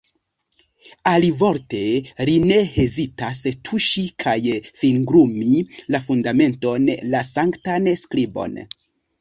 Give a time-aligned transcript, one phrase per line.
[1.09, 1.81] Alivorte,
[2.29, 4.35] li ne hezitas tuŝi kaj
[4.85, 5.53] fingrumi
[5.97, 8.59] la fundamenton, la sanktan skribon.